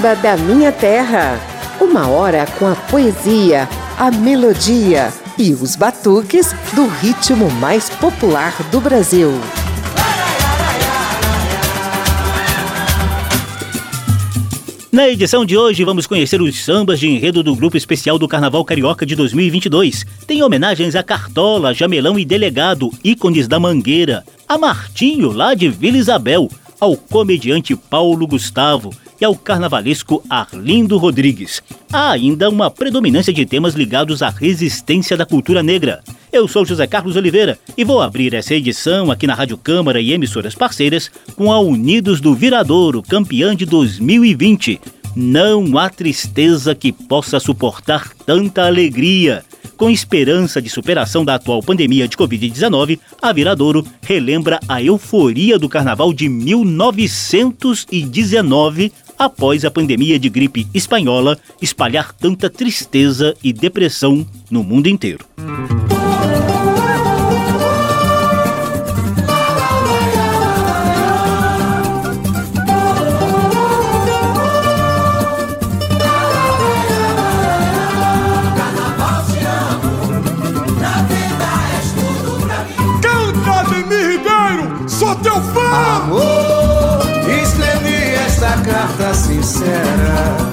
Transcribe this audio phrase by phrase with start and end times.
[0.00, 1.38] samba da minha terra.
[1.78, 3.68] Uma hora com a poesia,
[3.98, 9.30] a melodia e os batuques do ritmo mais popular do Brasil.
[14.90, 18.64] Na edição de hoje, vamos conhecer os sambas de enredo do Grupo Especial do Carnaval
[18.64, 20.06] Carioca de 2022.
[20.26, 25.98] Tem homenagens a Cartola, Jamelão e Delegado, ícones da Mangueira, a Martinho, lá de Vila
[25.98, 31.62] Isabel, ao comediante Paulo Gustavo e ao carnavalesco Arlindo Rodrigues.
[31.92, 36.02] Há ainda uma predominância de temas ligados à resistência da cultura negra.
[36.32, 40.12] Eu sou José Carlos Oliveira e vou abrir essa edição aqui na Rádio Câmara e
[40.12, 44.80] emissoras parceiras com a Unidos do Viradouro, campeã de 2020.
[45.16, 49.44] Não há tristeza que possa suportar tanta alegria.
[49.76, 55.68] Com esperança de superação da atual pandemia de Covid-19, a Viradouro relembra a euforia do
[55.68, 64.64] carnaval de 1919 após a pandemia de gripe espanhola espalhar tanta tristeza e depressão no
[64.64, 65.26] mundo inteiro.
[89.60, 90.49] Sincera.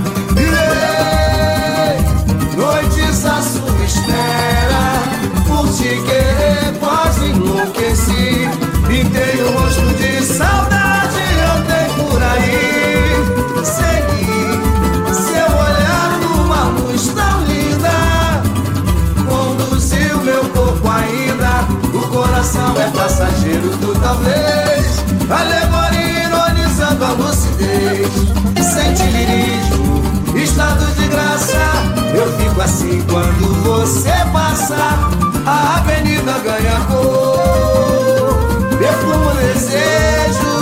[34.73, 38.38] A avenida ganha cor.
[38.78, 40.53] Perfumo desejo,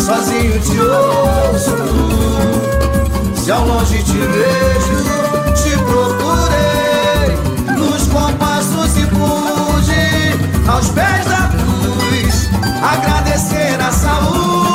[0.00, 1.76] sozinho te ouço.
[3.36, 5.04] Se ao longe te vejo,
[5.54, 7.36] te procurei
[7.76, 12.48] nos compassos e pude aos pés da cruz
[12.82, 14.66] agradecer a saúde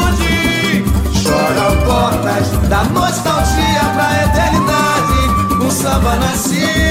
[1.31, 5.63] choram portas da nostalgia pra eternidade.
[5.63, 6.90] Um samba nascia.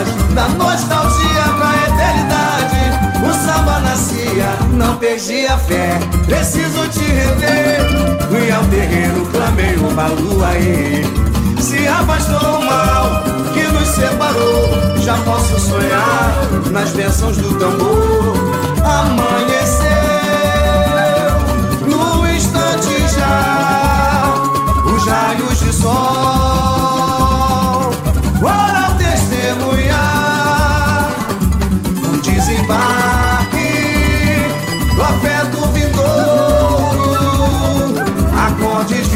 [0.00, 3.22] Portas da nostalgia pra eternidade.
[3.22, 5.98] Um samba nascia, não perdi a fé.
[6.26, 8.28] Preciso te rever.
[8.28, 11.04] Fui ao terreno, clamei uma lua aí.
[11.60, 13.22] Se afastou o mal
[13.52, 15.00] que nos separou.
[15.02, 16.34] Já posso sonhar
[16.70, 18.34] nas bênçãos do tambor.
[18.84, 20.10] Amanhecer
[25.00, 26.09] os raios de sol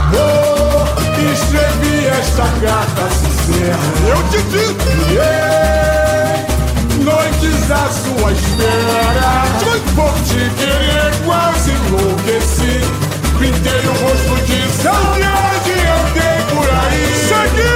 [0.08, 0.88] Amor,
[1.34, 3.78] escrevi esta carta sincera.
[4.08, 4.80] Eu te digo,
[5.12, 6.48] yeah.
[7.04, 9.30] noites à sua espera.
[9.96, 12.39] Por te querer quase enlouqueci.
[14.50, 17.06] Pintei o rosto de saudade, andei por aí.
[17.30, 17.70] Segui,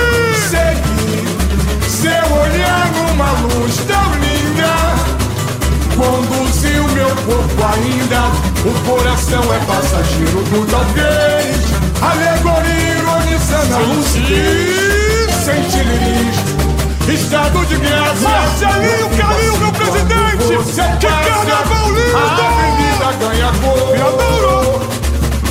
[0.50, 1.22] segui,
[1.88, 4.74] seu olhar numa luz tão linda.
[5.96, 8.22] Conduziu meu corpo ainda,
[8.66, 11.58] o coração é passageiro do talvez.
[12.02, 15.64] Alegoria ironizando a lucidez, sem
[17.14, 18.30] estado de graça.
[18.30, 20.48] Marcelinho Calil, meu presidente!
[21.00, 22.18] Que carnaval lindo!
[22.18, 24.93] A avenida ganha cor.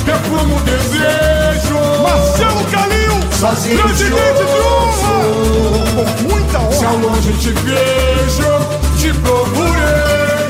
[0.05, 1.79] Deflumo desejo.
[2.03, 3.77] Marcelo Calil, sozinho.
[3.77, 5.13] Grande de honra.
[5.95, 6.71] Com muita honra.
[6.71, 8.51] Se ao longe te vejo,
[8.99, 10.43] te procurei.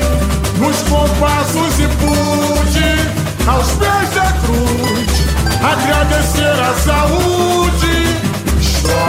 [0.58, 5.10] Nos compassos e pude, aos pés da cruz,
[5.62, 7.54] agradecer a saúde.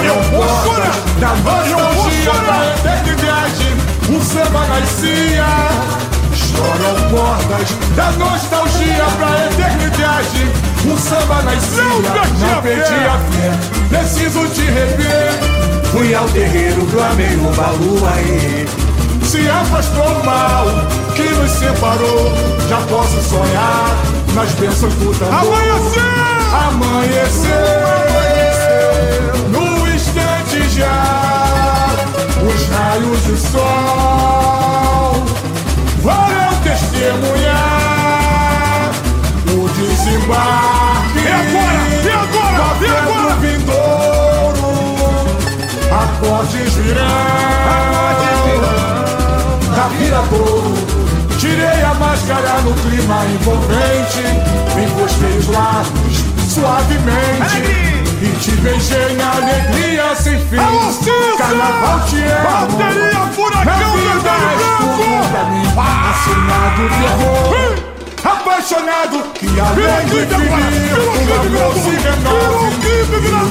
[0.03, 3.68] Eu vou chorar, da nostalgia da eternidade,
[4.09, 5.95] o samba nascia
[6.55, 10.47] Estouram portas da nostalgia pra eternidade.
[10.85, 11.83] O samba nascia,
[12.39, 13.07] já perdi, a, fé.
[13.07, 13.51] a fé.
[13.89, 15.33] Preciso te rever.
[15.91, 17.51] Fui ao terreiro do amigo
[18.21, 20.65] e Se afastou o mal
[21.13, 22.31] que nos separou.
[22.69, 23.89] Já posso sonhar
[24.33, 25.33] nas bênçãos do tambor.
[25.33, 26.01] Amanhecer!
[26.69, 27.51] Amanhecer!
[28.05, 29.33] Amanhecer.
[29.51, 31.89] No instante já,
[32.47, 34.64] os raios do sol
[36.65, 37.62] testemunhar
[39.53, 41.19] o desembarque.
[41.19, 41.81] E agora?
[42.03, 42.73] E agora?
[42.81, 43.35] E agora?
[43.35, 44.69] Vindouro,
[45.91, 47.06] acordes virão,
[47.75, 50.73] acordes virão da Viradouro.
[51.38, 54.23] Tirei a máscara no clima envolvente,
[54.75, 57.94] me postei os lábios suavemente.
[58.25, 60.57] E te beijei na alegria sem fim.
[61.38, 62.42] Carnaval te é.
[62.42, 65.06] Bateria Furacão Bebê Branco!
[66.10, 69.51] Assinado terror Apaixonado que do
[70.24, 71.01] infinito.
[71.06, 72.66] O amor se renove.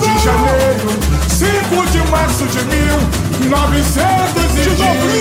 [0.00, 0.90] De janeiro
[1.28, 2.98] 5 de março de mil
[3.48, 4.64] novecentos e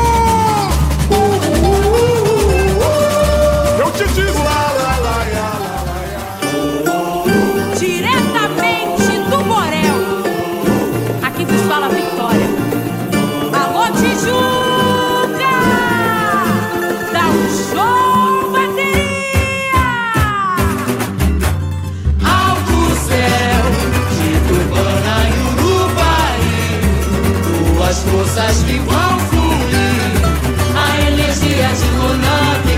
[28.30, 30.20] forças que vão fluir.
[30.76, 32.69] A energia de Conan.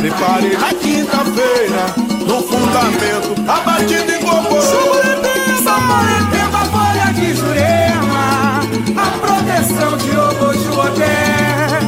[0.00, 1.94] Na quinta-feira,
[2.26, 4.58] no fundamento, a batida em gogô.
[5.62, 8.60] Samaritema, folha de Jurema,
[8.96, 11.80] a proteção de Obojo Odé.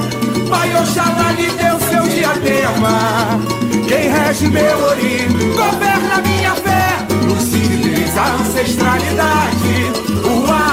[0.50, 3.40] Pai Oxalá lhe deu seu diadema,
[3.88, 5.26] quem rege meu ori,
[5.56, 6.98] governa minha fé.
[7.26, 9.90] Lucidez, a ancestralidade,
[10.26, 10.71] o ar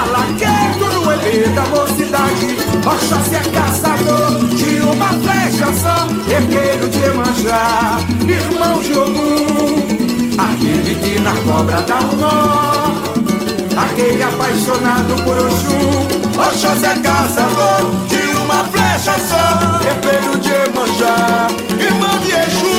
[1.38, 9.76] da mocidade, Oxóssi é caçador de uma flecha só, herdeiro de manjar, irmão de Ogum,
[10.36, 12.92] aquele que na cobra dá um nó,
[13.80, 16.08] aquele apaixonado por Oxum,
[16.48, 21.46] Oxóssi é caçador de uma flecha só, herdeiro de Emanjá,
[21.78, 22.74] irmão de Exu,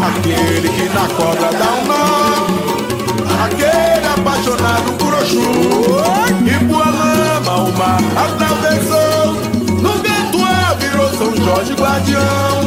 [0.00, 2.21] aquele que na cobra dá um nó,
[11.92, 12.60] guardião,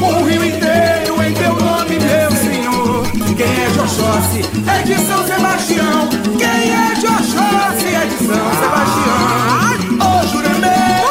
[0.00, 3.02] um rio inteiro em teu nome, meu Senhor.
[3.36, 6.08] Quem é de Oxóssi é de São Sebastião.
[6.38, 9.98] Quem é de Oxóssi é de São Sebastião.
[9.98, 11.02] Ô Juremê,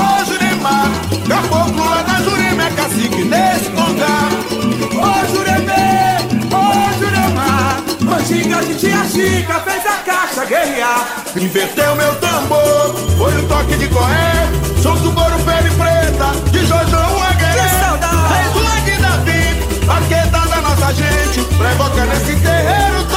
[0.00, 0.90] ô Juremá,
[1.28, 4.30] caboclo lá da Jurema é cacique nesse lugar.
[4.96, 11.06] Ô Juremê, ô Juremá, Mantinga de tia Chica fez a caixa guerrear.
[11.36, 14.73] Inverteu meu tambor, foi o toque de correr.
[14.84, 17.54] Sou do Boro Pele Preta, de Jojão Agueré.
[18.28, 21.40] Rei do Lag Davi, arqueta da nossa gente.
[21.56, 23.13] Provoca nesse terreiro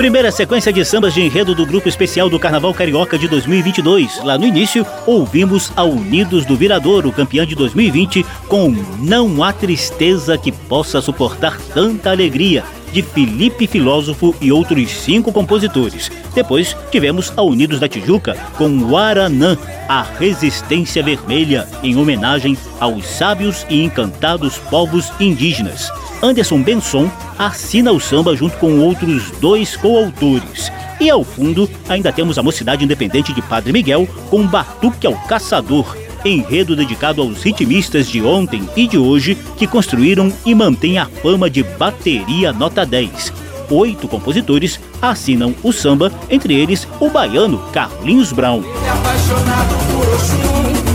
[0.00, 4.24] Primeira sequência de sambas de enredo do grupo especial do Carnaval Carioca de 2022.
[4.24, 10.38] Lá no início, ouvimos a Unidos do Viradouro, campeã de 2020, com Não há tristeza
[10.38, 12.64] que possa suportar tanta alegria,
[12.94, 16.10] de Felipe Filósofo e outros cinco compositores.
[16.34, 23.66] Depois tivemos a Unidos da Tijuca com Guaranã, a Resistência Vermelha, em homenagem aos sábios
[23.68, 25.90] e encantados povos indígenas.
[26.22, 30.70] Anderson Benson assina o samba junto com outros dois coautores.
[31.00, 35.96] E ao fundo, ainda temos a Mocidade Independente de Padre Miguel com Batuque ao Caçador,
[36.24, 41.48] enredo dedicado aos ritmistas de ontem e de hoje que construíram e mantêm a fama
[41.48, 43.32] de bateria nota 10.
[43.70, 48.62] Oito compositores assinam o samba, entre eles o baiano Carlinhos Brown.
[48.86, 48.90] É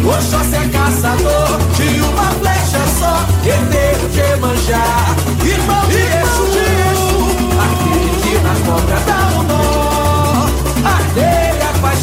[0.06, 5.15] Oxóssi é caçador de uma flecha só, de Emanjá,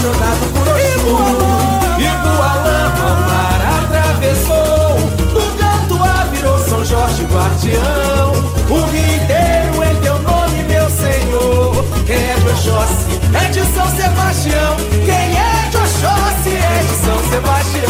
[0.03, 4.99] apaixonado por Oxum, e Bualã o mar atravessou,
[5.33, 8.33] no canto a virou São Jorge guardião,
[8.69, 13.89] o rio inteiro em teu nome, meu Senhor, quem é de Oxóssi é de São
[13.97, 17.82] Sebastião, quem é de Oxóssi é de São Sebastião.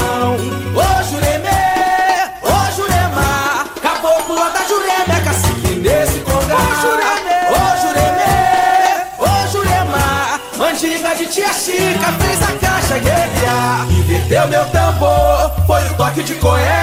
[14.32, 16.82] Inverteu meu tambor, foi o toque de coé.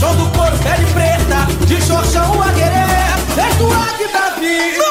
[0.00, 1.46] Som do couro, pele preta,
[1.80, 3.14] xoxão a querer.
[3.36, 4.87] Desde o Ag Davi,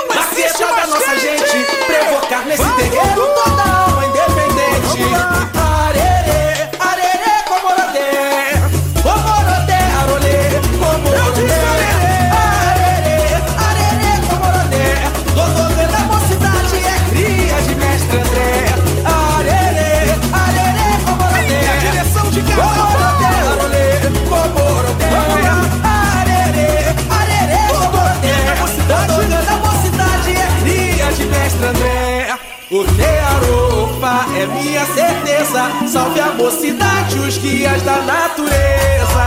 [35.88, 39.24] Salve a mocidade, os guias da natureza.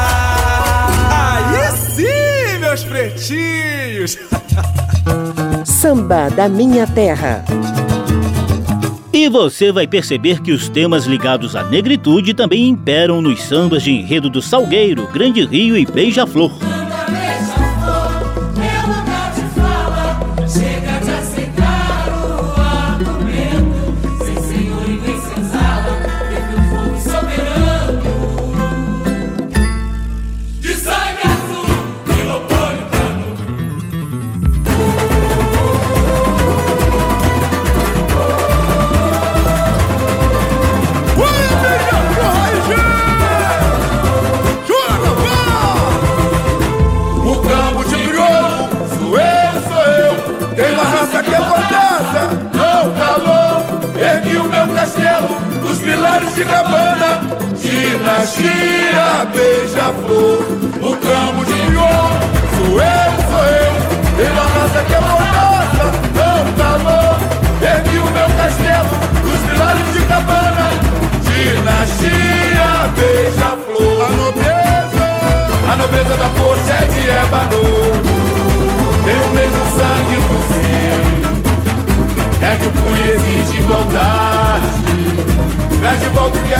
[1.11, 4.19] Aí sim, meus pretinhos.
[5.65, 7.45] Samba da Minha Terra.
[9.13, 13.91] E você vai perceber que os temas ligados à negritude também imperam nos sambas de
[13.91, 16.70] enredo do Salgueiro, Grande Rio e Beija-Flor.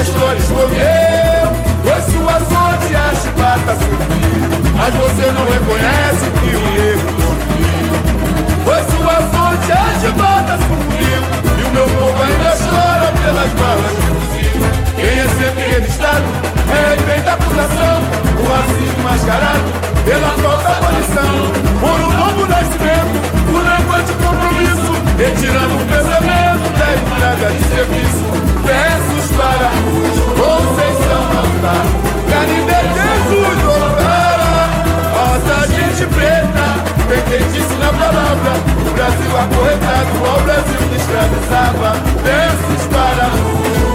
[0.01, 1.51] As flores comeu
[1.83, 7.81] Pois sua sorte a chibata subiu Mas você não reconhece que o subiu
[8.65, 11.21] Pois sua sorte a chibata subiu
[11.59, 14.59] E o meu povo ainda chora pelas balas de fuzil
[14.97, 16.25] Quem é sempre revistado
[16.71, 18.01] é bem da acusação
[18.39, 19.69] O racismo mascarado
[20.05, 21.35] pela falta abolição
[21.79, 23.17] Por um novo nascimento,
[23.51, 28.40] por levante compromisso Retirando o pensamento da entrega de serviço
[31.71, 31.87] Altar
[32.31, 34.63] Canindé Jesus Obrara
[35.15, 36.67] Rosa gente preta
[37.09, 38.53] Tem feitiço na palavra
[38.87, 41.91] O Brasil acorrentado ao Brasil que escravizava
[42.25, 43.27] Versos para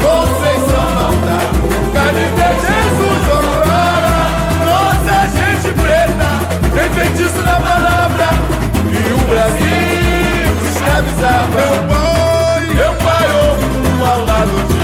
[0.06, 1.48] Conceição Altar
[1.94, 4.26] Canindé Jesus Obrara
[4.66, 6.30] Nossa gente preta
[6.74, 8.28] Tem feitiço na palavra
[8.88, 14.75] E o Brasil escravizava Meu pai, meu pai, oh, ao lado de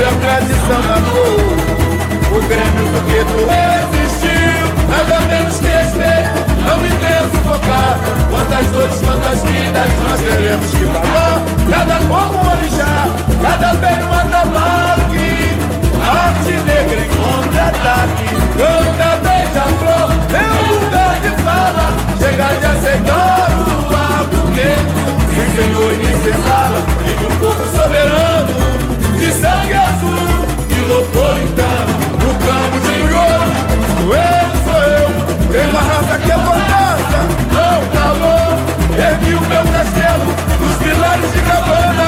[0.00, 6.78] Sobre a tradição da cor O Grêmio do gueto resistiu Nada menos que respeito, não
[6.78, 7.98] me devo focar
[8.30, 13.08] Quantas dores, quantas vidas nós teremos que falar Cada como um orixá,
[13.42, 15.28] cada bem um atabaque.
[16.00, 18.24] Arte negra em contra-ataque
[18.56, 21.86] Canta beija-flor, meu lugar de fala.
[22.18, 24.96] Chega de aceitar o argumento.
[25.34, 28.59] Sem senhor e nem senzala E do povo soberano
[29.60, 33.52] sangue azul e lopolitano No campo de ouro,
[34.04, 35.10] eu, sou eu
[35.68, 37.18] uma raça que é fortaça,
[37.52, 38.52] não calor
[38.96, 40.26] Ergui o meu castelo
[40.60, 42.06] Nos pilares de cabana.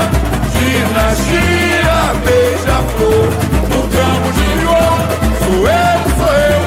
[0.53, 3.29] Dinastia beija-flor
[3.69, 5.05] no campo de ouro,
[5.45, 6.63] sou eu, sou eu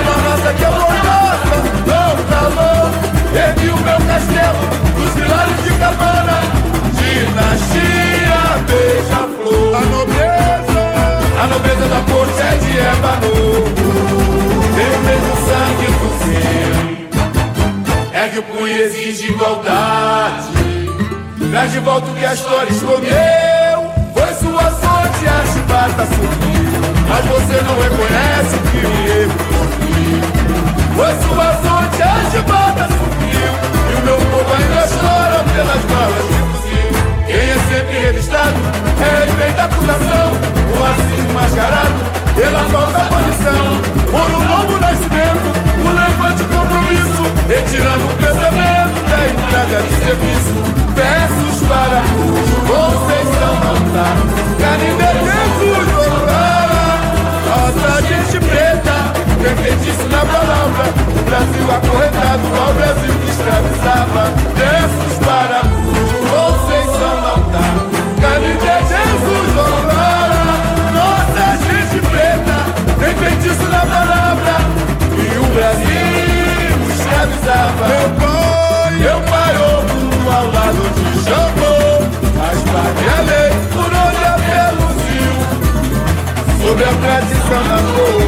[0.00, 2.86] uma raça que é mordaça, não calor
[3.36, 4.62] Ergui o meu castelo
[4.96, 6.36] dos pilares de cabana.
[6.96, 10.03] Dinastia beija-flor
[11.54, 13.32] nobreza da força é de ébano
[14.74, 16.74] Tem o mesmo sangue do seu
[18.12, 20.48] É que o punho exige igualdade.
[21.50, 23.92] Traz de volta o que a história escondeu.
[24.14, 26.80] Foi sua sorte a chibata subiu.
[27.08, 28.78] Mas você não reconhece que
[29.20, 29.38] erro
[29.78, 30.22] subiu
[30.96, 33.52] Foi sua sorte a chibata subiu.
[33.90, 36.43] E o meu povo ainda chora pelas balas
[37.74, 38.54] sempre revistado.
[39.00, 40.26] É respeito à acusação
[40.70, 41.98] O racismo mascarado.
[42.34, 43.64] Pela falta abolição
[44.10, 50.54] Por um novo nascimento, o levante compromisso Retirando o pensamento da entrega de serviço.
[50.94, 52.02] Versos para
[52.66, 54.16] Conceição Altar
[54.58, 56.86] Canindé Jesus Obrara
[57.46, 58.96] Nossa gente preta
[59.42, 60.84] Tem feitiço na palavra.
[61.08, 64.32] O Brasil acorrentado ao Brasil que escravizava.
[64.54, 66.13] Versos para Conceição
[73.24, 74.54] feitiço na palavra.
[75.16, 76.44] E o Brasil
[76.92, 81.76] escravizava Meu pai, meu pai, oh, ao lado de Xangô
[82.40, 85.34] A espada e a lei, por onde a fé luziu?
[86.66, 88.22] Sobre a tradição da cor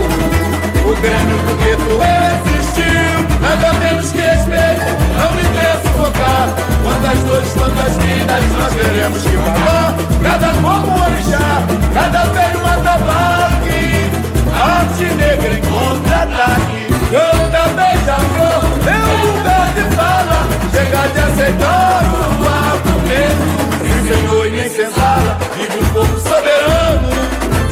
[0.88, 6.48] O Grêmio do gueto resistiu Nada menos que respeito, não me deixe focar.
[6.82, 11.62] Quantas dores, quantas vidas nós teremos que falar Cada como um orixá,
[11.94, 13.55] cada velho um atabaque
[14.86, 23.44] Arte negra em contra-ataque Canta beija-flor, meu lugar de fala Chega de aceitar o argumento.
[23.82, 27.08] Sem senhor e nem senzala Vive um povo soberano.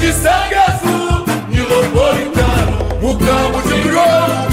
[0.00, 4.44] De sangue azul, nilopolitano O campo de crioulo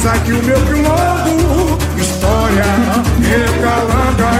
[0.00, 2.64] Eis aqui o meu quilombo, história,
[3.20, 4.30] recalanga,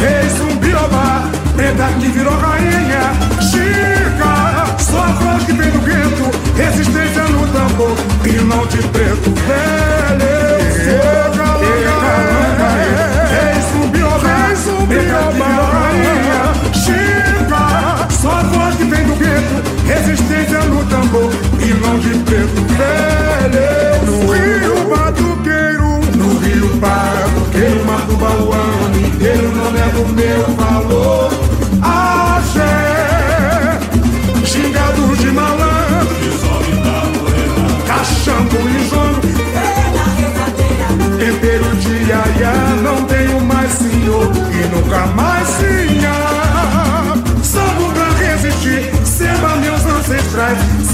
[0.00, 1.22] rei zumbiobá,
[1.54, 3.12] preta que virou rainha,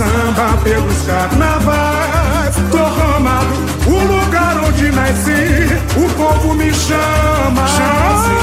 [0.02, 3.54] samba pelos carnavais, tô ramado,
[3.86, 8.41] o lugar onde nasci, o povo me chama, chama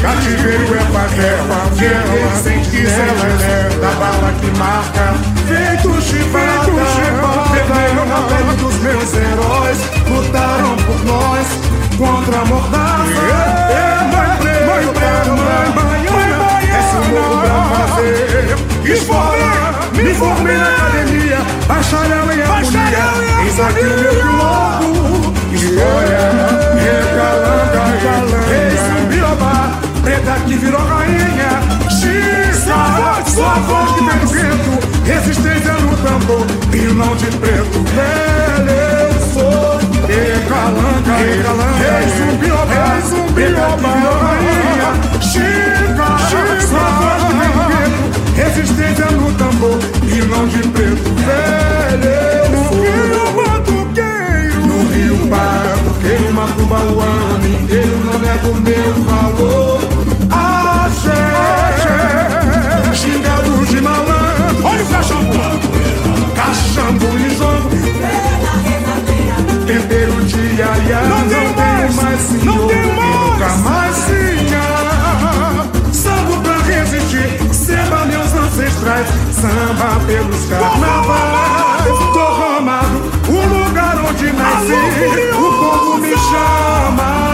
[0.00, 3.42] cativeiro é favela, guerra sem quiselas,
[3.80, 5.14] da bala que marca,
[5.46, 6.70] feito chibata,
[7.52, 11.46] vermelho na pele dos meus heróis, lutaram por nós
[11.96, 13.22] contra a mordaça.
[13.70, 16.38] É mãe preta, mãe baiana,
[16.78, 18.92] esse mundo pra fazer.
[18.92, 19.48] Escola.
[19.94, 23.06] Me formei na academia, bacharel em harmonia,
[23.44, 26.37] eis aqui meu quilombo, história,
[30.58, 34.72] virou rainha, Chica, sua voz que do vento,
[35.04, 42.66] resistência no tambor, e não de preto, velho eu sou, recalanga, rei zumbiobá,
[43.34, 44.90] preta que virou rainha,
[45.20, 46.08] Chica,
[46.66, 48.02] sua voz que do vento,
[48.36, 52.76] resistência no tambor, e não de preto, velho eu sou,
[54.66, 59.87] no rio batuqueiro, Matuba o ano inteiro, não nego meu valor,
[66.78, 67.70] cachando e jogo,
[69.66, 73.96] tempero de aiá, não, tenho mais senhor, e nunca mais.
[74.06, 74.62] Tinha,
[75.92, 84.72] samba pra resistir, samba meus ancestrais, samba pelos carnavais, tô ramado, o lugar onde nasci,
[85.32, 87.27] o povo me chama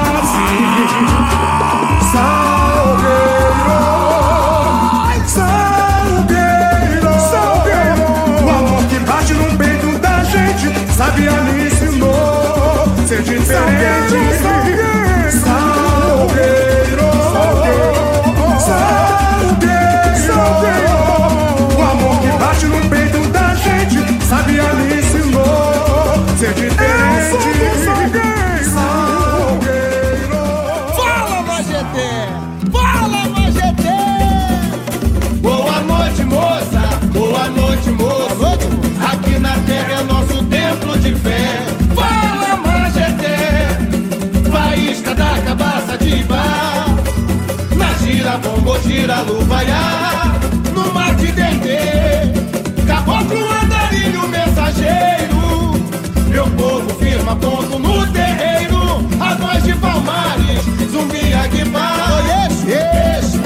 [35.40, 36.80] Boa noite, moça.
[37.12, 38.58] Boa noite, moço.
[39.12, 41.43] Aqui na terra é nosso templo de fé.
[48.64, 50.40] Gojira luvaiá,
[50.74, 52.32] no mar de Dendê.
[52.86, 55.74] Caboclo, andarilho, mensageiro.
[56.28, 59.06] Meu povo firma ponto no terreiro.
[59.20, 62.24] A voz de Palmares, zumbi Aguimar.
[62.64, 63.38] Oiexo,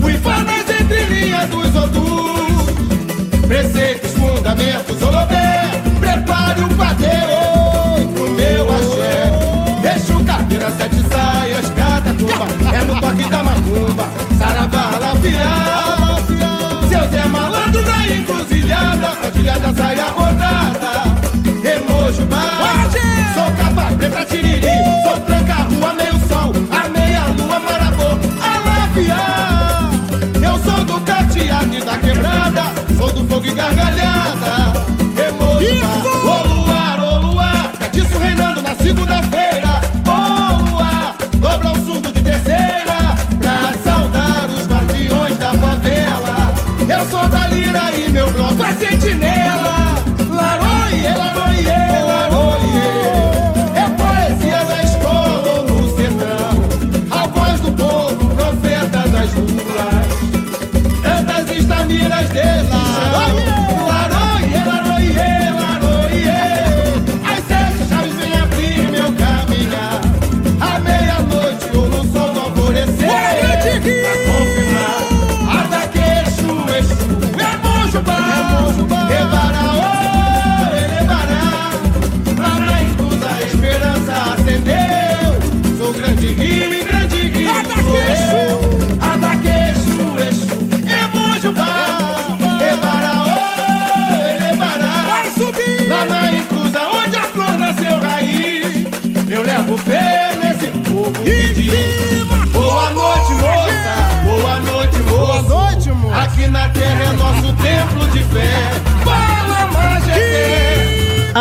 [0.00, 3.46] O Uiva nas entrelinhas dos odus.
[3.48, 5.82] Preceitos, fundamentos, holobé.
[5.98, 6.68] Prepare o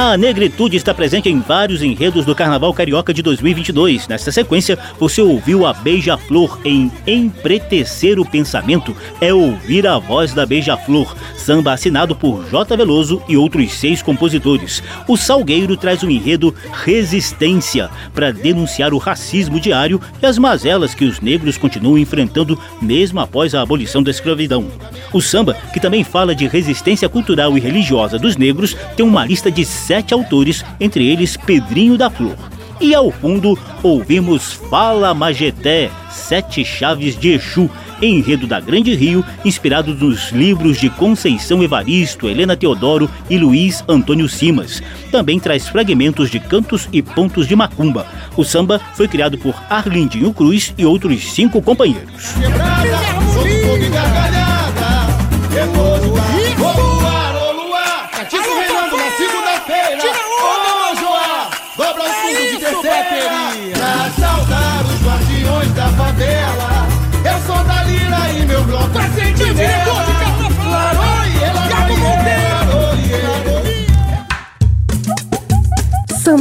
[0.08, 4.08] A negritude está presente em vários enredos do Carnaval Carioca de 2022.
[4.08, 10.46] Nesta sequência, você ouviu a Beija-Flor em Empretecer o Pensamento, é ouvir a voz da
[10.46, 12.78] Beija-Flor, samba assinado por J.
[12.78, 14.82] Veloso e outros seis compositores.
[15.10, 21.04] O Salgueiro traz o enredo Resistência, para denunciar o racismo diário e as mazelas que
[21.04, 24.72] os negros continuam enfrentando mesmo após a abolição da escravidão.
[25.12, 29.52] O samba, que também fala de resistência cultural e religiosa dos negros, tem uma lista
[29.52, 32.36] de sete autores, entre eles Pedrinho da Flor.
[32.79, 39.95] E ao fundo, ouvimos Fala Majeté, Sete Chaves de Exu, enredo da Grande Rio, inspirado
[39.95, 44.83] nos livros de Conceição Evaristo, Helena Teodoro e Luiz Antônio Simas.
[45.12, 48.05] Também traz fragmentos de cantos e pontos de macumba.
[48.36, 52.33] O samba foi criado por Arlindinho Cruz e outros cinco companheiros.
[52.39, 52.97] Quebrada,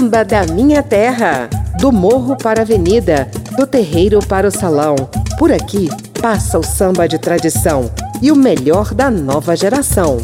[0.06, 1.50] Samba da Minha Terra.
[1.80, 4.94] Do morro para a avenida, do terreiro para o salão.
[5.36, 5.88] Por aqui
[6.22, 7.90] passa o samba de tradição
[8.22, 10.18] e o melhor da nova geração.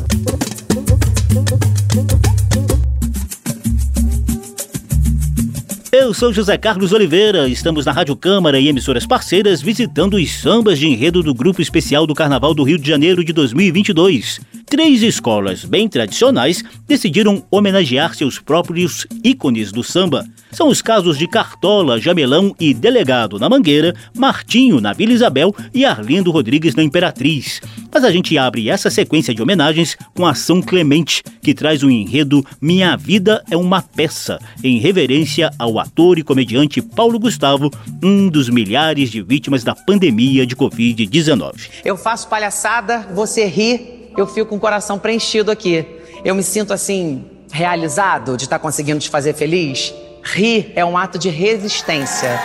[5.91, 10.79] Eu sou José Carlos Oliveira, estamos na Rádio Câmara e emissoras parceiras visitando os sambas
[10.79, 14.41] de enredo do Grupo Especial do Carnaval do Rio de Janeiro de 2022.
[14.73, 20.25] Três escolas bem tradicionais decidiram homenagear seus próprios ícones do samba.
[20.51, 25.85] São os casos de Cartola, Jamelão e Delegado na Mangueira, Martinho na Vila Isabel e
[25.85, 27.61] Arlindo Rodrigues na Imperatriz.
[27.93, 31.91] Mas a gente abre essa sequência de homenagens com a São Clemente, que traz o
[31.91, 37.71] enredo Minha Vida é uma Peça, em reverência ao ator e comediante Paulo Gustavo,
[38.03, 41.83] um dos milhares de vítimas da pandemia de Covid-19.
[41.85, 45.87] Eu faço palhaçada, você ri, eu fico com o coração preenchido aqui.
[46.25, 49.93] Eu me sinto assim, realizado de estar conseguindo te fazer feliz.
[50.23, 52.41] Rir é um ato de resistência.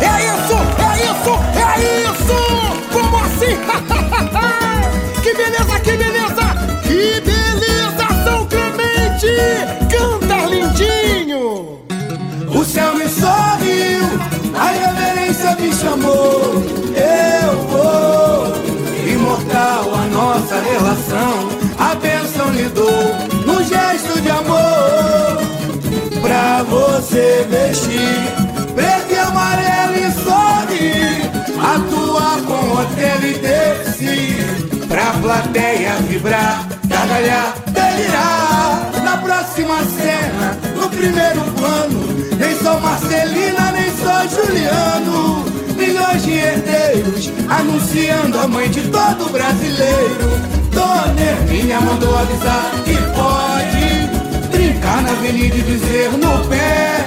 [0.00, 1.70] É isso, é isso, é
[2.10, 2.38] isso!
[2.92, 3.56] Como assim?
[5.22, 6.46] que beleza, que beleza!
[6.82, 9.32] Que beleza, São Clemente!
[9.90, 11.80] Canta lindinho!
[12.54, 14.04] O céu me sorriu,
[14.54, 16.83] a reverência me chamou.
[20.44, 21.48] Nossa relação.
[21.78, 23.14] A bênção lhe dou
[23.46, 25.38] num gesto de amor.
[26.20, 28.28] Pra você vestir
[28.74, 31.30] preto e amarelo e sorrir.
[31.58, 34.86] Atuar com hotel e descer.
[34.86, 38.90] Pra plateia vibrar, gargalhar, delirar.
[39.02, 42.04] Na próxima cena, no primeiro plano.
[42.38, 45.53] Nem sou Marcelina, nem sou Juliano.
[45.94, 50.28] Milhões de herdeiros anunciando a mãe de todo brasileiro.
[50.72, 57.06] Dona Hermínia mandou avisar que pode brincar na avenida e dizer no pé.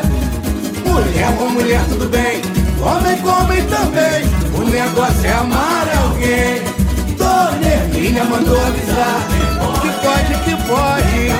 [0.86, 2.42] Mulher com mulher, tudo bem.
[2.82, 4.24] Homem com homem também.
[4.56, 6.62] O negócio é amar alguém.
[7.18, 9.20] Dona Hermínia mandou avisar
[9.82, 11.34] que pode, que pode.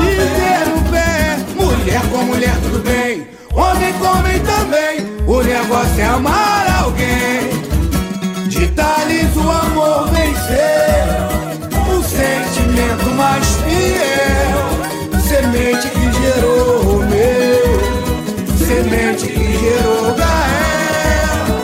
[0.00, 1.38] Dizer no pé.
[1.54, 3.39] Mulher com mulher, tudo bem.
[3.52, 5.00] Homem com homem também.
[5.26, 7.50] O negócio é amar alguém.
[8.48, 11.04] De tales o amor vencer.
[11.88, 14.70] O sentimento mais fiel.
[15.26, 17.80] Semente que gerou Romeu.
[18.58, 21.58] Semente que gerou Gael.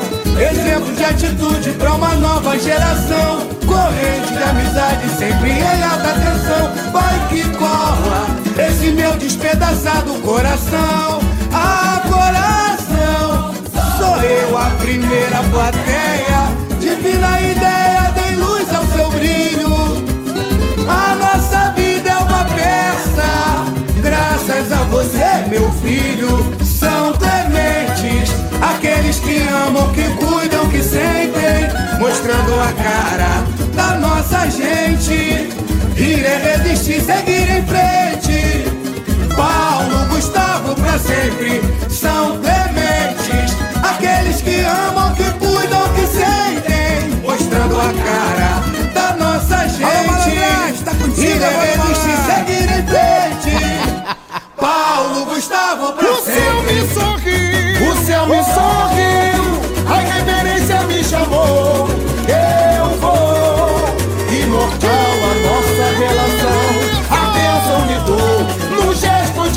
[0.51, 3.46] Exemplo de atitude pra uma nova geração.
[3.66, 6.72] Corrente de amizade sempre em alta tensão.
[6.92, 8.27] Vai que cola
[8.59, 11.20] esse meu despedaçado coração.
[11.59, 13.55] Ah, coração,
[13.97, 16.40] sou eu a primeira plateia.
[16.79, 19.75] Divina ideia, dei luz ao seu brilho.
[20.87, 23.31] A nossa vida é uma peça,
[24.03, 26.55] graças a você, meu filho.
[26.62, 35.57] São tementes, aqueles que amam, que cuidam, que sentem, mostrando a cara da nossa gente.
[36.29, 38.26] É resistir, seguir em frente
[40.67, 48.63] salvo pra sempre são dementes, aqueles que amam, que cuidam, que sentem, mostrando a cara
[48.93, 49.85] da nossa gente.
[49.85, 53.57] Alô, tá contigo, e devemos te seguir em frente.
[54.57, 56.41] Paulo Gustavo pra o sempre.
[56.41, 59.45] O céu me sorriu, o céu me sorriu,
[59.89, 61.89] a reverência me chamou.
[62.27, 63.97] Eu vou
[64.33, 66.46] imortal a nossa relação.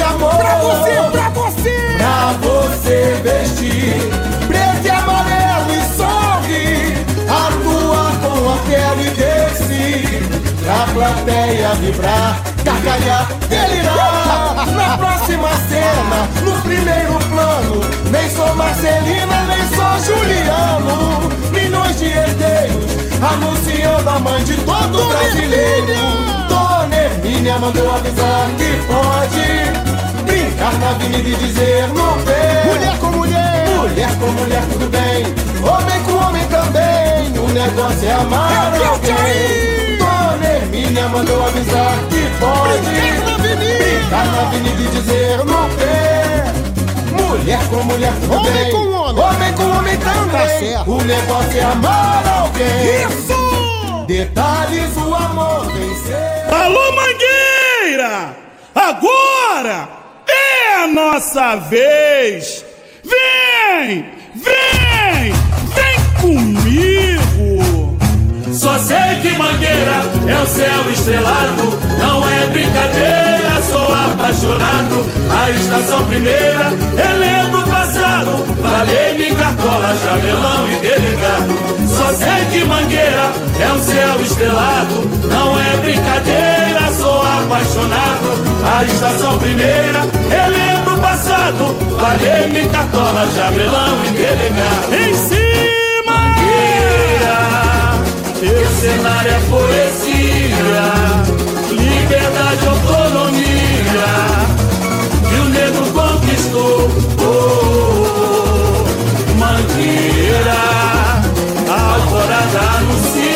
[0.09, 0.35] amor.
[0.35, 1.95] Pra você, pra você.
[1.97, 7.05] Pra você vestir preto e amarelo e sorrir.
[7.29, 9.79] Atua com a pele desse.
[10.63, 14.65] Pra plateia vibrar, gargalhar, delirar.
[14.75, 17.81] Na próxima cena, no primeiro plano.
[18.11, 21.29] Nem sou Marcelina, nem sou Juliano.
[21.51, 25.93] Milhões de herdeiros anunciando a mãe de todo brasileiro.
[26.47, 29.98] Dona Hermínia mandou avisar que pode
[30.59, 32.63] brincar na avenida e dizer no pé.
[32.65, 35.23] Mulher com mulher, Mulher com mulher, tudo bem.
[35.63, 37.37] Homem com homem também.
[37.39, 39.97] O negócio é amar É alguém.
[39.97, 43.83] Dona Hermínia mandou avisar que pode Brincar na avenida.
[43.83, 46.43] brincar na avenida e dizer no pé.
[47.23, 48.71] Mulher com mulher, tudo Homem bem.
[48.71, 49.23] com homem.
[49.23, 50.31] Homem com homem também.
[50.31, 50.91] Tá certo.
[50.91, 53.05] O negócio é amar alguém.
[53.07, 54.05] isso!
[54.07, 56.53] Detalhes, o amor vencer.
[56.53, 58.35] Alô, Mangueira!
[58.75, 59.87] Agora
[60.83, 62.63] a nossa vez!
[63.03, 64.05] Vem!
[64.35, 65.33] Vem!
[65.75, 67.97] Vem comigo!
[68.53, 75.05] Só sei que Mangueira é o céu estrelado, não é brincadeira, sou apaixonado.
[75.29, 76.69] A estação primeira,
[77.19, 81.87] lembro o passado, falei-me cartola, jamelão e delegado.
[81.87, 86.78] Só sei que Mangueira é o céu estrelado, não é brincadeira,
[87.43, 88.29] apaixonado.
[88.63, 94.93] A estação primeira, eu lembro o passado, falei-me cartola, jamelão e delegado.
[94.93, 95.69] Em cima!
[96.05, 97.39] Mangueira,
[98.39, 100.85] teu cenário é poesia,
[101.71, 104.09] liberdade, autonomia,
[105.27, 106.89] que o negro conquistou.
[107.21, 108.83] Oh,
[109.37, 110.61] Mangueira,
[111.69, 113.28] a alvorada anuncia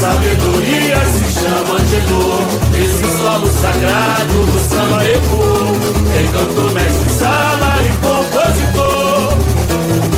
[0.00, 2.00] sabedoria se chama de
[2.82, 5.76] Esse solo sagrado do samba ecoou,
[6.22, 8.80] encantou mestre sala e compositor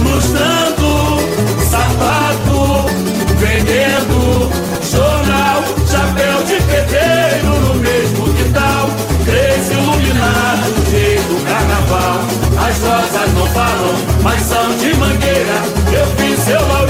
[0.04, 1.18] lustrando
[1.68, 2.86] sapato,
[3.38, 4.50] vendendo
[4.88, 8.88] jornal, chapéu de pedreiro no mesmo quintal,
[9.24, 12.20] três iluminados, jeito carnaval.
[12.68, 15.58] As rosas não falam, mas são de mangueira.
[15.92, 16.81] Eu vi seu tu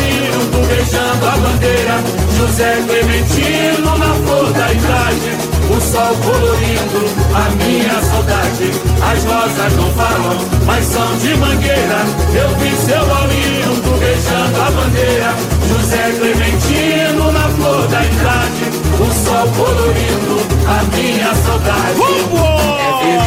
[0.83, 2.03] beijando a bandeira,
[2.37, 5.31] José Clementino na flor da idade.
[5.71, 7.03] O sol colorindo
[7.35, 8.71] a minha saudade.
[9.01, 12.05] As rosas não falam, mas são de mangueira.
[12.35, 13.03] Eu vi seu
[13.83, 15.35] tu beijando a bandeira.
[15.69, 18.65] José Clementino na flor da idade.
[19.01, 22.01] O sol colorindo a minha saudade.
[22.79, 22.82] É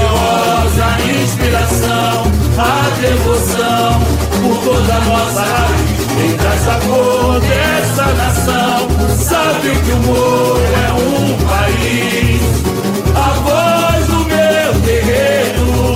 [0.10, 0.88] rosa,
[1.24, 4.00] inspiração, a devoção
[4.42, 6.06] por toda nossa raiz.
[6.16, 12.42] Quem traz a cor dessa nação sabe que o Moro é um país.
[13.16, 15.96] A voz do meu terreiro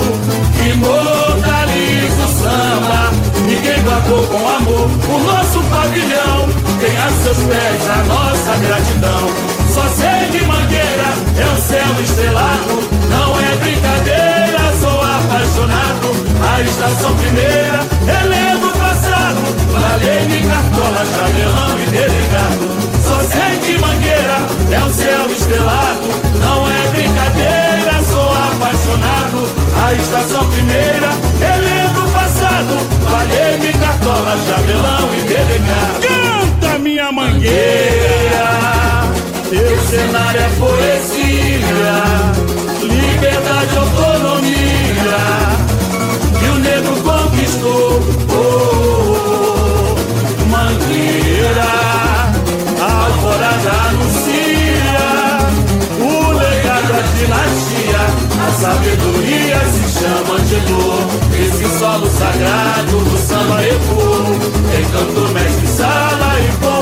[0.55, 3.11] que imortaliza o samba.
[3.47, 6.49] E quem guardou com amor o nosso pavilhão
[6.79, 9.58] tem a seus pés a nossa gratidão.
[9.73, 16.09] Só sei que Mangueira é o céu estrelado, não é brincadeira, sou apaixonado.
[16.41, 19.41] A estação primeira, relembro o passado,
[19.71, 22.65] valei-me cartola, jamelão e delegado.
[23.03, 24.39] Só sei que Mangueira
[24.71, 26.07] é o céu estrelado,
[26.39, 29.49] não é brincadeira, sou apaixonado.
[29.85, 31.09] A estação primeira,
[31.39, 32.73] relembro o passado,
[33.09, 36.01] valei-me cartola, jamelão e delegado.
[36.01, 38.78] Canta, minha mangueira!
[40.29, 41.97] Cenário é poesia,
[42.83, 45.21] liberdade, autonomia,
[46.37, 47.99] que o negro conquistou.
[48.31, 49.95] Oh,
[50.49, 51.71] Mangueira,
[52.79, 55.09] a alvorada anuncia
[55.99, 58.03] o legado, a dinastia,
[58.45, 61.07] a sabedoria se chama de dor.
[61.39, 64.37] Esse solo sagrado do samba ecoou,
[64.79, 66.78] encantou mestre sala e compositor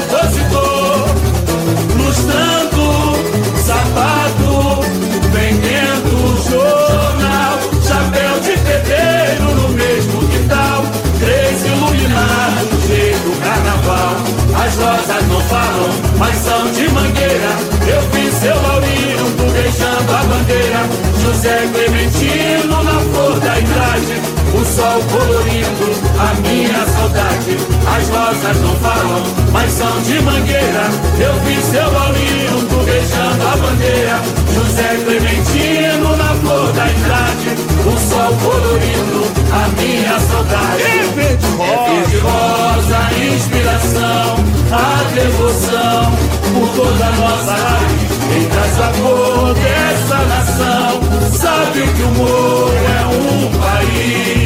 [14.68, 17.52] As rosas não falam, mas são de mangueira.
[17.88, 20.80] Eu vi seu Laurino tu beijando a bandeira,
[21.24, 24.22] José Clementino na flor da idade.
[24.54, 25.88] O sol colorindo
[26.20, 27.58] a minha saudade.
[27.96, 30.90] As rosas não falam, mas são de mangueira.
[31.18, 34.47] Eu vi seu Laurinho tu beijando a bandeira.
[34.58, 37.50] José Clementino na flor da idade.
[37.86, 40.82] O sol colorindo a minha saudade.
[40.82, 43.00] É verde É verde rosa,
[43.36, 44.26] inspiração,
[44.72, 46.12] a devoção
[46.54, 48.18] por toda a nossa raiz.
[48.30, 51.02] Quem traz a cor dessa nação
[51.32, 54.37] sabe que o morro é um país.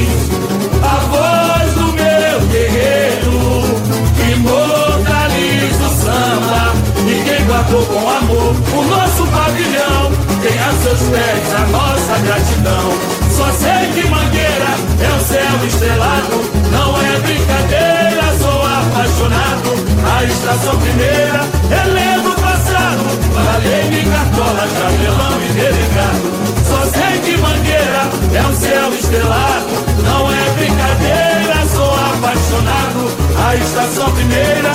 [7.43, 10.11] Guardou com amor o nosso pavilhão
[10.41, 13.21] tem a seus pés a nossa gratidão.
[13.29, 19.71] Só sei que Mangueira é o céu estrelado, não é brincadeira, sou apaixonado.
[20.03, 26.41] A estação primeira, relembro o passado, Valei-me cartola, cabelão e delegado.
[26.67, 29.69] Só sei que Mangueira é o céu estrelado,
[30.03, 33.11] não é brincadeira, sou apaixonado.
[33.47, 34.71] A estação primeira,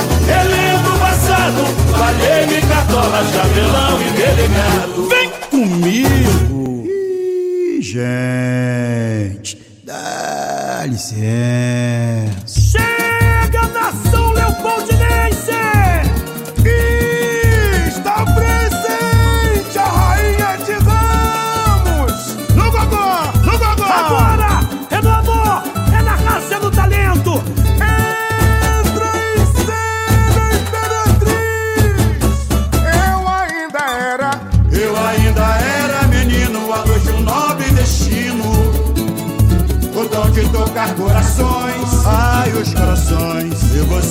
[1.60, 5.08] o passado, Valei-me cartola, cabelão e delegado.
[5.08, 6.84] Vem comigo!
[6.86, 11.65] Ih, gente, dá licença.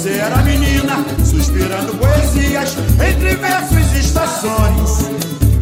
[0.05, 5.09] Você era menina, suspirando poesias entre versos e estações.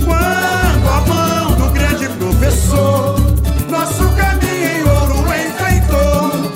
[0.04, 3.22] Quando a mão do grande professor,
[3.70, 6.52] nosso caminho em ouro enfeitou.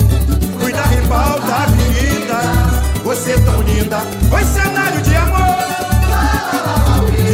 [0.60, 2.40] Fui da ribalta avenida,
[3.02, 5.58] você tão linda, foi cenário de amor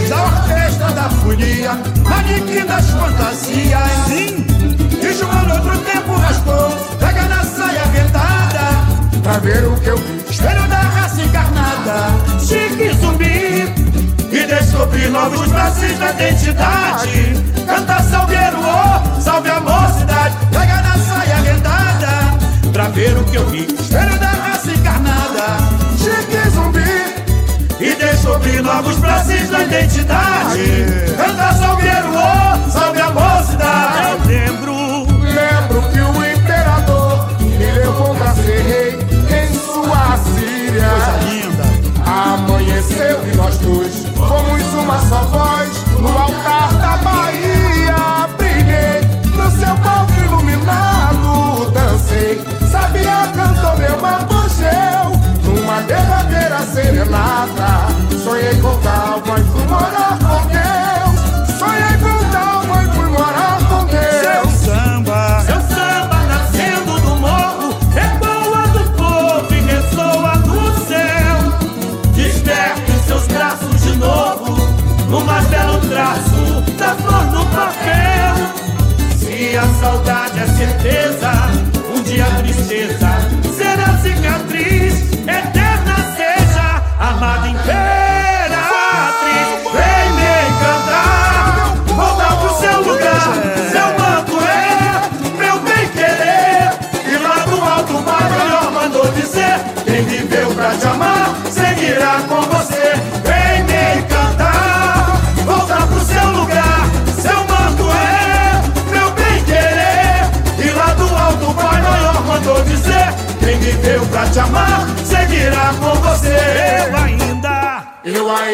[0.09, 1.73] da orquestra da folia,
[2.05, 3.91] manequim das fantasias.
[4.07, 4.47] Sim.
[5.03, 10.24] E João outro tempo raspou, pega na saia vendada, pra ver o que eu vi.
[10.45, 13.64] Espelho da raça encarnada, chique zumbi.
[14.30, 17.42] E descobri novos braços da identidade.
[17.66, 20.36] Canta salgueiro, oh, salve a mocidade.
[20.53, 23.62] Pega na saia vendada, pra ver o que eu vi.
[23.62, 25.57] Espelho da raça encarnada,
[25.97, 27.24] chique zumbi.
[27.80, 30.61] E descobri novos braços da identidade
[31.16, 34.84] Canta salgueiro, oh, salve a mocidade Eu Lembro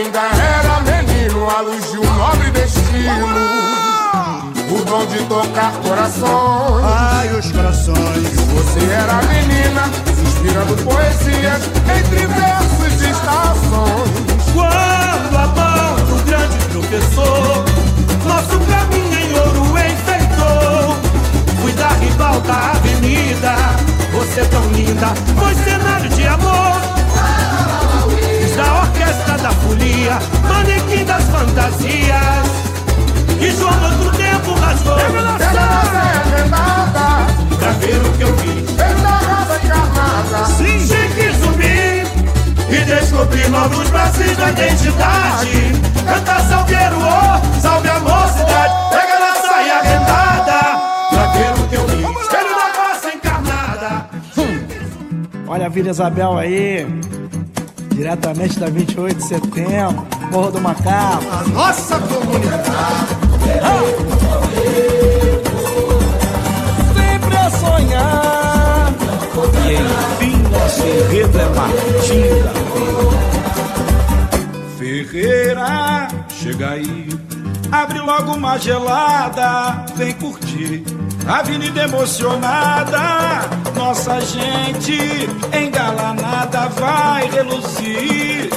[0.00, 3.26] ainda era menino, à luz de um nobre destino.
[4.70, 6.84] O dom de tocar corações.
[6.84, 8.28] ai os corações.
[8.54, 9.82] Você era menina,
[10.24, 11.62] suspirando poesias
[11.98, 14.10] entre versos e estações.
[14.54, 17.64] Quando a mão do grande professor
[18.26, 20.96] Nosso caminho em ouro enfeitou
[21.62, 23.54] Fui da rival da avenida
[24.12, 26.89] Você tão linda, foi cenário de amor
[43.48, 45.72] novos braços da identidade
[46.06, 50.60] Canta salgueiro, oh, salve a mocidade Pega na saia rendada
[51.10, 54.10] Pra ver o que eu vi Espelho da raça encarnada
[55.46, 56.86] Olha a Vila Isabel aí,
[57.92, 61.24] diretamente da 28 de setembro, Morro do Macaco.
[61.28, 62.70] A nossa comunidade.
[66.94, 68.94] Sempre a sonhar.
[69.66, 73.19] E enfim, nosso enredo é Martim da Vila.
[75.10, 77.08] Ferreira, chega aí.
[77.72, 80.84] Abre logo uma gelada, vem curtir.
[81.26, 83.00] Avenida emocionada,
[83.74, 88.50] nossa gente engalanada vai reluzir.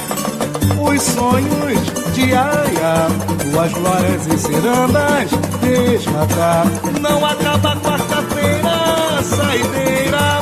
[0.80, 3.08] Os sonhos de aia,
[3.50, 5.30] tuas glórias e cirandas,
[5.60, 6.66] desmatar.
[7.00, 10.40] Não acaba quarta-feira, saideira,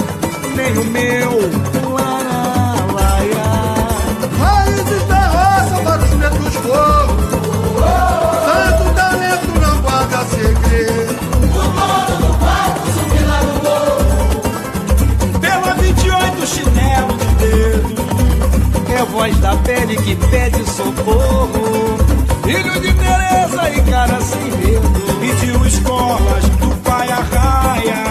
[0.56, 1.81] nem o meu
[19.22, 21.96] voz da pele que pede socorro.
[22.42, 24.90] Filho de Teresa e cara sem medo.
[25.20, 28.02] Pediu escolas do pai arraia.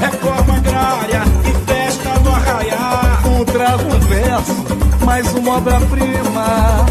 [0.00, 3.22] Reforma agrária e festa do arraiar.
[3.28, 6.86] Um um verso, mais uma obra-prima.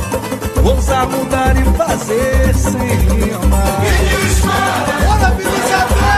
[0.63, 3.63] Ousar mudar e fazer sem rima.
[5.05, 6.08] Bora, Vila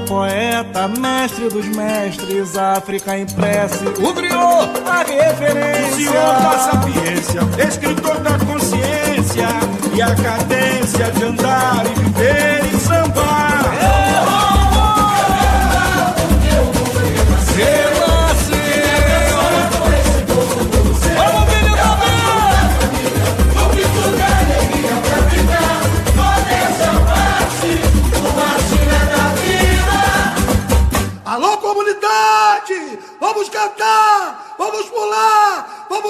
[0.00, 5.94] Poeta, mestre dos mestres, África em o griot, a referência.
[5.94, 9.48] Senhor da sapiência, escritor da consciência
[9.94, 12.67] e a cadência de andar e viver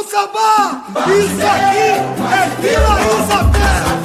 [0.09, 0.85] sambar!
[1.11, 1.89] Isso aqui
[2.35, 3.98] é Vila Isabel!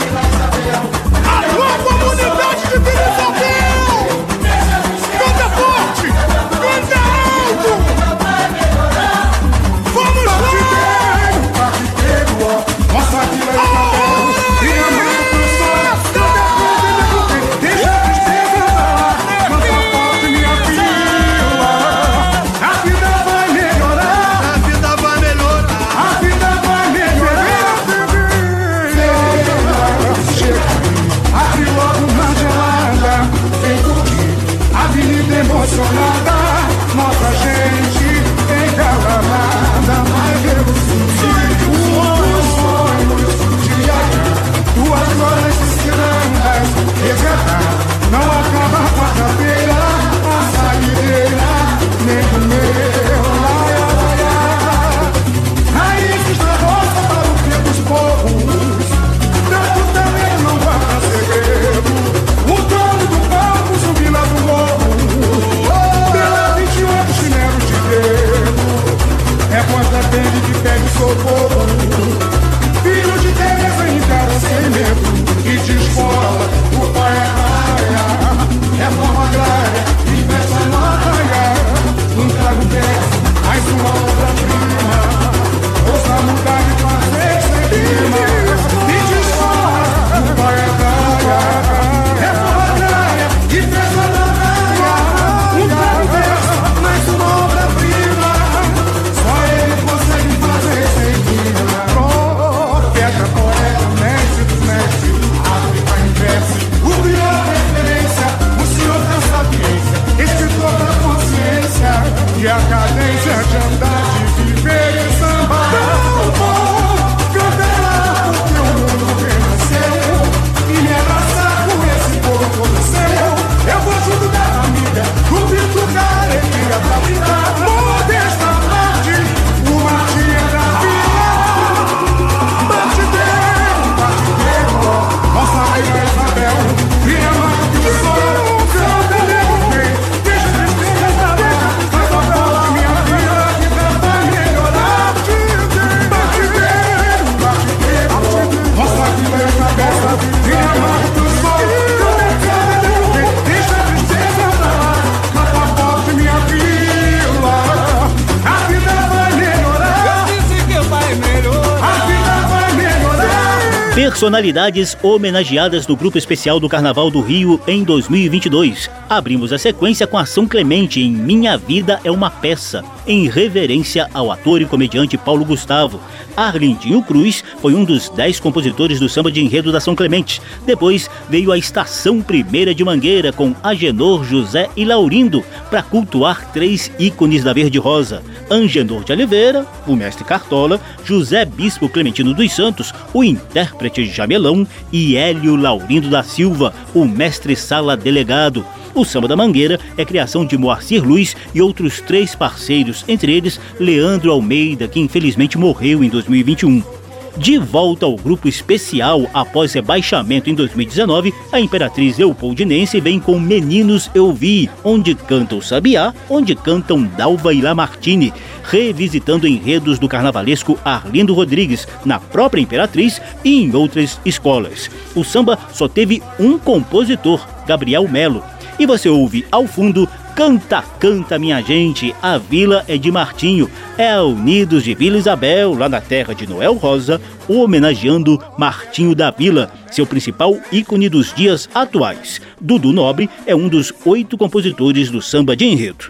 [163.95, 168.89] Personalidades homenageadas do Grupo Especial do Carnaval do Rio em 2022.
[169.07, 174.09] Abrimos a sequência com a São Clemente em Minha Vida é uma Peça, em reverência
[174.11, 176.01] ao ator e comediante Paulo Gustavo.
[176.35, 180.41] Arlindinho Cruz foi um dos dez compositores do samba de enredo da São Clemente.
[180.65, 186.91] Depois veio a Estação Primeira de Mangueira com Agenor, José e Laurindo para cultuar três
[186.97, 192.91] ícones da Verde Rosa: Angenor de Oliveira, o mestre Cartola, José Bispo Clementino dos Santos,
[193.13, 198.65] o intérprete Jamelão e Hélio Laurindo da Silva, o mestre Sala Delegado.
[198.95, 203.59] O Samba da Mangueira é criação de Moacir Luiz e outros três parceiros, entre eles
[203.79, 207.02] Leandro Almeida, que infelizmente morreu em 2021.
[207.37, 214.09] De volta ao grupo especial após rebaixamento em 2019, a Imperatriz Leopoldinense vem com Meninos
[214.13, 218.31] Eu Vi, onde canta o Sabiá, onde cantam Dalva e Lamartine,
[218.63, 224.91] revisitando enredos do carnavalesco Arlindo Rodrigues, na própria Imperatriz e em outras escolas.
[225.15, 228.43] O samba só teve um compositor, Gabriel Melo,
[228.77, 233.69] e você ouve ao fundo Canta, canta, minha gente, a vila é de Martinho.
[233.95, 239.29] É a Unidos de Vila Isabel, lá na terra de Noel Rosa, homenageando Martinho da
[239.29, 242.41] Vila, seu principal ícone dos dias atuais.
[242.59, 246.05] Dudu Nobre é um dos oito compositores do samba de enredo.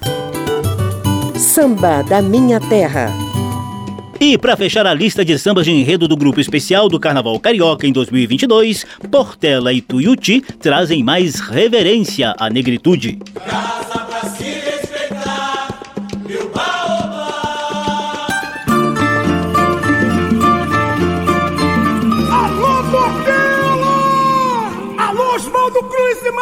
[1.36, 3.12] Samba da Minha Terra.
[4.22, 7.86] E para fechar a lista de sambas de enredo do grupo especial do Carnaval Carioca
[7.86, 13.20] em 2022, Portela e Tuiuti trazem mais reverência à negritude.
[13.46, 14.03] Casa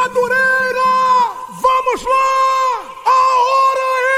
[0.01, 0.93] Madureira!
[1.61, 2.29] Vamos lá!
[3.05, 3.19] A
[3.51, 4.17] hora é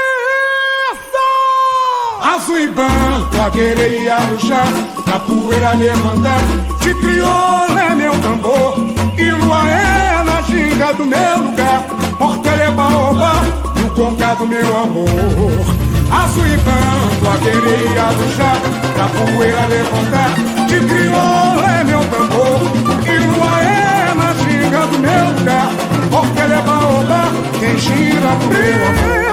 [0.92, 2.36] essa!
[2.36, 4.72] Azul e branco, a querer e arrochar,
[5.04, 6.40] capoeira levantar,
[6.80, 8.78] de crioula é meu tambor,
[9.18, 11.82] e lua é na ginga do meu lugar,
[12.18, 13.34] portela é baobá,
[13.76, 15.06] e o concado meu amor.
[16.10, 18.58] Azul e branco, a querer e arrochar,
[18.96, 20.34] capoeira levantar,
[20.66, 22.73] de crioula é meu tambor,
[24.74, 25.70] ginga do meu lugar,
[26.10, 29.24] portela é baobá, quem gira do meu.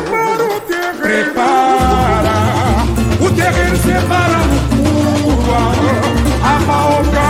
[1.01, 2.85] Prepara
[3.19, 5.61] o terreiro separa no curva
[6.43, 7.29] A malga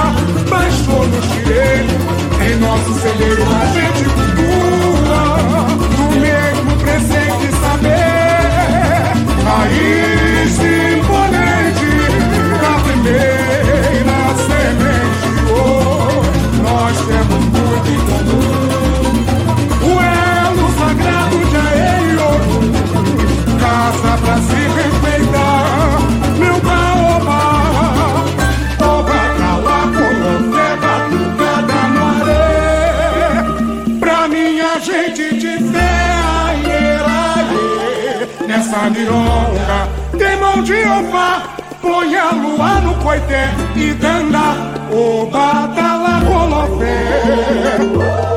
[0.49, 1.95] baixou no direito
[2.43, 5.21] Em nosso celeiro a gente cultua
[5.95, 10.10] Do mesmo presente saber Raiz
[38.71, 38.81] aê.
[38.81, 41.43] Nessa mironga tem mão de ová,
[41.81, 44.55] põe a lua no coité e danda,
[44.91, 47.77] o badala colofé.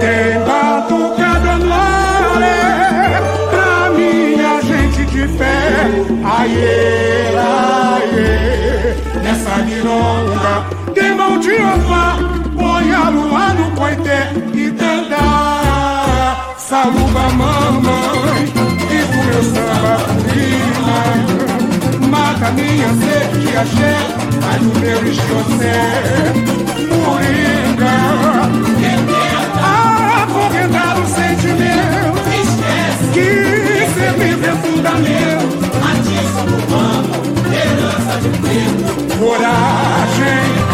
[0.00, 5.90] Tem batucada areia, pra minha gente de fé,
[6.24, 10.64] aê, aê, nessa mironga,
[10.94, 12.18] tem mão de ová,
[12.56, 15.16] põe a lua no coité e tanda,
[16.56, 18.52] saluba mamãe,
[18.90, 20.13] e o meu samba
[22.34, 23.94] mata minha sede de axé,
[24.40, 26.32] faz o meu escocé,
[27.04, 27.94] moringa,
[30.22, 32.14] acorrentar o sentimento,
[33.12, 33.28] que
[33.94, 35.46] ser livre é fundamento.
[35.80, 37.16] Matiça no vamos,
[37.52, 39.18] herança de preto.
[39.18, 40.73] Coragem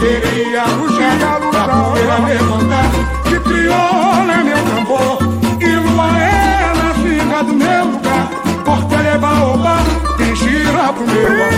[0.00, 2.90] bateria, o gingalo da poeira levantar,
[3.24, 5.18] que crioula é meu tambor,
[5.60, 8.30] e lua é na finca do meu lugar,
[8.64, 9.84] porta leva o bar,
[10.16, 11.50] tem gira pro meu amor.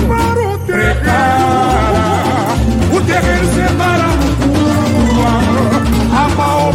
[0.00, 1.02] Prepara o terreiro.
[3.52, 5.24] Separa no pulo,
[6.14, 6.72] a pau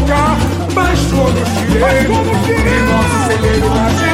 [0.73, 4.06] baixou no chile, e nosso celeiro nasceu.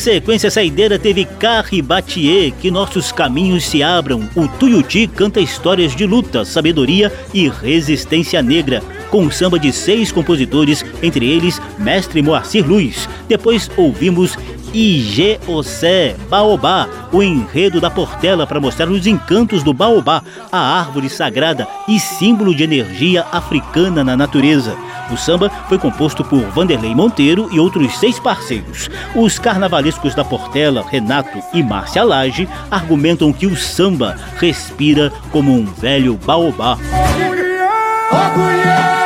[0.00, 4.26] sequência saideira teve Carribatier, Que Nossos Caminhos Se Abram.
[4.34, 10.12] O Tuiuti canta histórias de luta, sabedoria e resistência negra com um samba de seis
[10.12, 13.08] compositores, entre eles Mestre Moacir Luiz.
[13.28, 14.36] Depois ouvimos
[14.72, 21.66] Igeocé Baobá, o enredo da Portela para mostrar os encantos do baobá, a árvore sagrada
[21.88, 24.76] e símbolo de energia africana na natureza.
[25.10, 28.88] O samba foi composto por Vanderlei Monteiro e outros seis parceiros.
[29.14, 35.64] Os carnavalescos da Portela, Renato e Márcia Lage, argumentam que o samba respira como um
[35.64, 36.78] velho baobá.
[36.92, 37.68] Agulha,
[38.12, 38.99] agulha.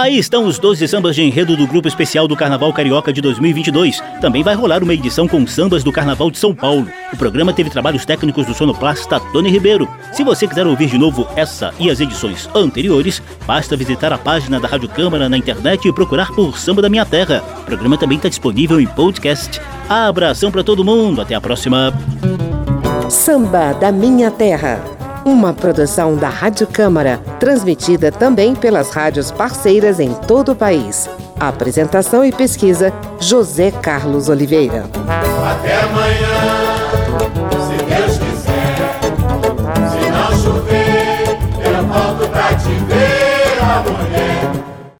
[0.00, 4.02] Aí estão os 12 sambas de enredo do Grupo Especial do Carnaval Carioca de 2022.
[4.18, 6.88] Também vai rolar uma edição com sambas do Carnaval de São Paulo.
[7.12, 9.86] O programa teve trabalhos técnicos do sonoplasta Tony Ribeiro.
[10.10, 14.58] Se você quiser ouvir de novo essa e as edições anteriores, basta visitar a página
[14.58, 17.44] da Rádio Câmara na internet e procurar por Samba da Minha Terra.
[17.60, 19.60] O programa também está disponível em podcast.
[19.86, 21.92] Abração para todo mundo, até a próxima.
[23.10, 30.12] Samba da Minha Terra uma produção da Rádio Câmara, transmitida também pelas rádios parceiras em
[30.14, 31.08] todo o país.
[31.38, 34.84] Apresentação e pesquisa: José Carlos Oliveira.
[35.50, 36.40] Até amanhã,
[37.66, 38.76] se Deus quiser,
[39.90, 40.99] se não chover.